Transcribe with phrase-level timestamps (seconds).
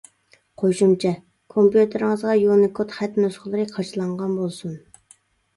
[0.61, 1.11] قوشۇمچە:
[1.55, 4.75] كومپيۇتېرىڭىزغا يۇنىكود خەت نۇسخىلىرى قاچىلانغان بولسۇن.